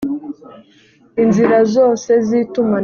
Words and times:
inzira 1.23 1.57
zose 1.75 2.09
z 2.25 2.27
itumanaho 2.41 2.79